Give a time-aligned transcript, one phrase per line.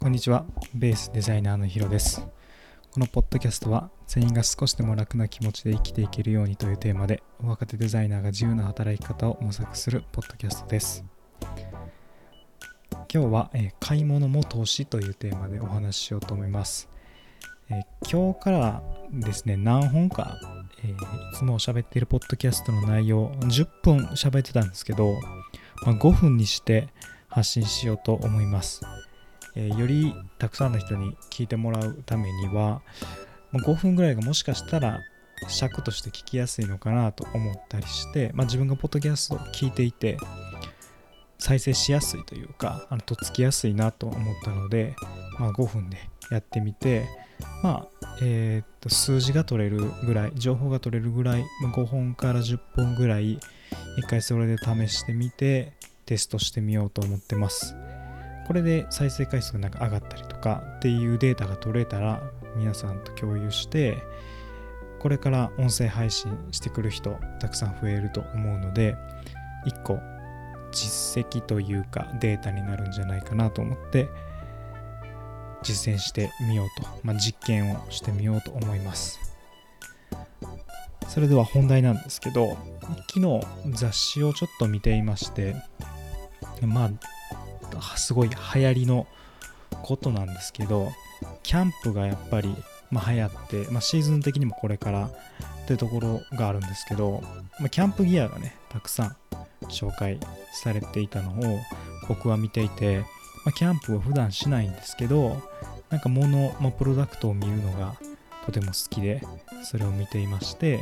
[0.00, 0.46] こんにちは。
[0.76, 2.20] ベースデザイナーのヒロです。
[2.92, 11.04] このポッドキャストは、全員が少しでも楽な気持ちで生きていけるようにというテーマで、若手デザイナーが自由な働き方を模索するポッドキャストです。
[13.12, 16.88] 今日は、えー買い物も投資というテーマでお話ししようと思います。
[17.68, 20.38] えー今日からですね、何本か、
[20.84, 20.96] えーい
[21.34, 25.14] つも喋っているポッドキャストの内容、10分喋ってたんですけど、
[25.84, 26.86] まあ、5分にして
[27.26, 28.80] 発信しようと思います。
[29.58, 32.80] えーよりたくさんの人に聞いてもらうためには、
[33.50, 35.00] ま5分ぐらいがもしかしたら
[35.48, 40.16] 尺として聞きやすいのかなと思ったりして、まあ、自分がポッドキャストを聞いていて
[41.38, 44.94] 再生しやすいというかあのとっつきやすいなと思ったので、
[45.38, 45.98] まあ、5分で
[46.30, 47.06] やってみて
[47.62, 53.38] まあえーっと数字が取れるぐらい情報が取れるぐらい、まあ5本から10本ぐらい
[53.96, 55.72] 一回それで試してみて
[56.04, 57.76] テストしてみようと思ってます。
[58.48, 62.22] これで再生回数がなんか上がったりとかっていうデータが取れたら
[62.56, 64.02] 皆さんと共有して
[65.00, 68.96] これから音声配信してくる人たくさん増えると思うので
[69.66, 70.00] 1個
[70.72, 74.08] 実績というかデータになるんじゃないかなと思って
[75.62, 79.18] 実践してみようと、まあ、実験をしてみようと思います。
[81.08, 82.56] それでは本題なんですけど
[83.08, 83.40] 昨日
[83.72, 85.56] 雑誌をちょっと見ていまして
[86.60, 86.90] まあ
[87.96, 89.06] すごい流行りの
[89.82, 90.90] ことなんですけど
[91.42, 92.54] キャンプがやっぱり、
[92.90, 95.10] まあ、流行って、まあ、シーズン的にもこれからっ
[95.66, 97.22] てところがあるんですけど、
[97.58, 99.16] まあ、キャンプギアがねたくさん
[99.68, 100.18] 紹介
[100.52, 101.60] されていたのを
[102.08, 103.04] 僕は見ていて、
[103.44, 105.42] ま、キャンプを普段しないんですけど
[105.90, 107.94] なんか物、ま、プロダクトを見るのが
[108.46, 109.22] とても好きで
[109.62, 110.80] それを見ていまして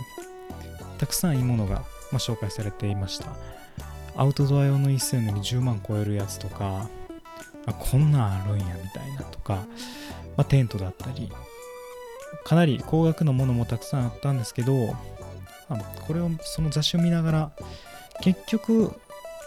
[0.98, 3.36] たくさんいいものが、ま、紹介されていました。
[4.16, 6.88] アウトドア用の椅子やのに10万超えるやつとか
[7.66, 9.66] あこんなんあるんやみたいなとか、
[10.36, 11.30] まあ、テントだったり
[12.44, 14.94] かなり高額のものもたくさんあったんですけど、
[15.68, 17.50] まあこれをその雑誌を見ながら
[18.22, 18.92] 結局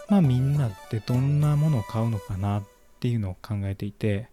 [0.08, 2.62] まあみんなってどんなものを買うのかなっ
[3.00, 4.28] ていうのを考えていて、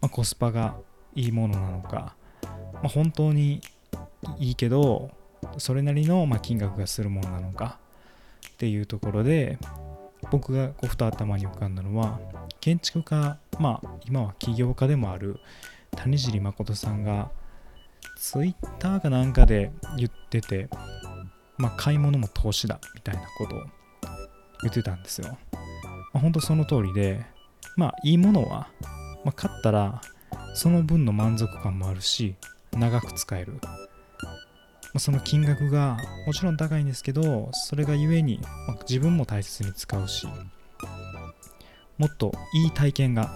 [0.00, 0.76] まあ、コスパが
[1.14, 2.14] いいものなのか、
[2.74, 3.60] まあ、本当に
[4.38, 5.10] いいけど
[5.58, 7.78] それなりのま金額がするものなのか
[8.58, 9.56] っていうところで
[10.32, 12.18] 僕がこうふと頭に浮かんだのは
[12.60, 15.38] 建築家まあ今は起業家でもある
[15.92, 17.30] 谷尻誠さんが
[18.18, 20.68] ツイッターかなんかで言ってて
[21.56, 23.58] まあ買い物も投資だみたいなことを
[24.62, 25.60] 言ってたんですよ、ま
[26.14, 27.24] あ、本当その通りで
[27.76, 28.66] まあいいものは、
[29.24, 30.00] まあ、買ったら
[30.54, 32.34] その分の満足感もあるし
[32.72, 33.60] 長く使える。
[34.96, 40.26] その金額がもちろん高いんですけどそれがゆえにまあ自分も大切に使うし
[41.98, 43.30] もっといい体験が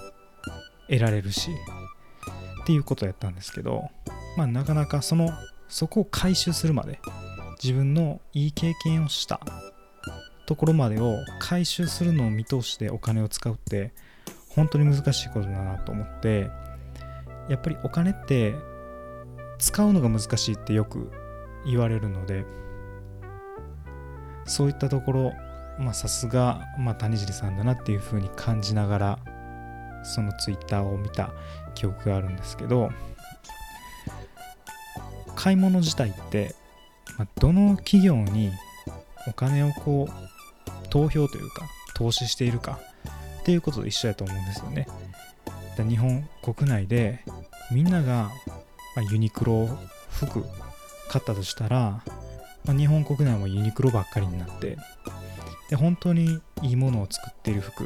[0.88, 1.50] 得られるし
[2.62, 3.90] っていうことやったんですけど
[4.36, 5.30] まあなかなかその
[5.68, 7.00] そこを回収するまで
[7.62, 9.40] 自分のいい経験をした
[10.46, 13.92] ところまでを回収するのを見通してお金を使うって
[14.50, 16.50] 本当に難しいことだなと思って
[17.48, 18.54] やっぱりお金って
[19.58, 21.10] 使うのが難しいってよく
[21.66, 22.44] 言われるので
[24.44, 25.32] そういったところ
[25.78, 29.18] まさすが、ま、谷尻さんだなっていうふうに感じながら
[30.04, 31.30] そのツイッターを見た
[31.74, 32.90] 記憶があるんですけど
[35.36, 36.54] 買い物自体って、
[37.18, 38.50] まあ、どの企業に
[39.26, 42.78] お金をこう投票というか投資しているか
[43.40, 44.86] っていうことと一緒だと思うんですよね。
[45.88, 47.24] 日本国内で
[47.72, 48.30] みんなが、
[48.94, 49.68] ま、ユニクロ
[50.10, 50.44] 服
[51.12, 52.02] 買ったとしたら、
[52.64, 54.78] まあ、日本国内もユニクロばっかりになって
[55.68, 57.84] で本当にいいものを作っている服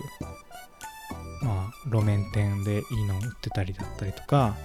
[1.42, 4.56] まあ路面店でいいのを売ってたりだったりとか、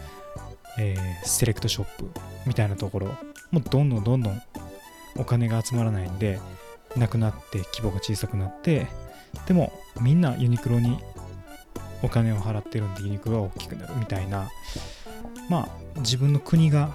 [0.80, 2.10] えーセレクトショップ
[2.46, 3.08] みたいなところ
[3.52, 4.42] もうどんどんどんどん
[5.18, 6.40] お金が集まらないんで
[6.96, 8.88] なくなって規模が小さくなって
[9.48, 11.00] でもみんなユニクロに
[12.04, 14.50] お金を払ってるんでユニクロは大きくなるみたいな
[15.50, 16.92] まあ自分の国が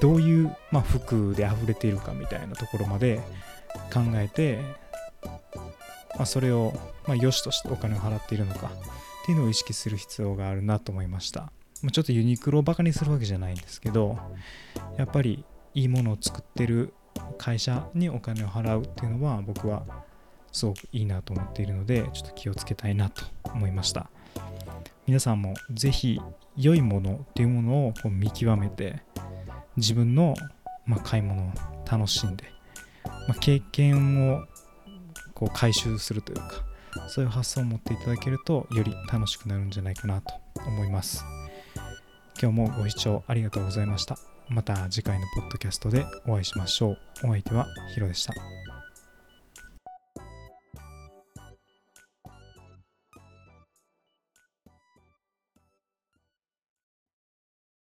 [0.00, 3.20] どういう、まあ、服で溢れているかみたいなところまで
[3.92, 4.60] 考えて、
[6.16, 6.72] まあ、それを、
[7.06, 11.52] まあ、良しとしてお金を払っているのかっていうのを意識する必要があるなと思いました。
[11.82, 14.18] まちょっとユニクロをバカにするわけじゃないんですけど
[14.96, 15.44] やっぱり
[15.74, 16.92] いいものを作ってる
[17.38, 19.84] 会社にお金を払うっていうのは僕は
[20.52, 24.10] すごくいいなと思っているのでちょっと気をつけたいなと思いました
[25.06, 26.20] 皆さんもぜひ
[26.56, 29.02] 良いものっていうものをこう見極めて
[29.80, 30.34] 自分の、
[30.86, 31.52] まあ、買い物を
[31.90, 32.44] 楽しんで、
[33.26, 34.44] まあ、経験を
[35.34, 36.64] こう回収するというか
[37.08, 40.34] そういう発想を持っていただけるとより楽しくなるんじゃないかなと
[40.66, 41.24] 思います。
[42.40, 44.18] 今日もご視聴ありがとうございました。
[44.48, 46.98] また次回のポッドキャストでお会いしましょう。
[47.24, 48.59] お相手はヒロでした。